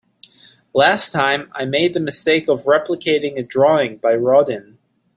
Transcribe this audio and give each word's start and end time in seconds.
Last 0.73 1.11
time, 1.11 1.51
I 1.53 1.65
made 1.65 1.93
the 1.93 1.99
mistake 1.99 2.49
of 2.49 2.63
replicating 2.63 3.37
a 3.37 3.43
drawing 3.43 3.97
by 3.97 4.15
Rodin. 4.15 4.79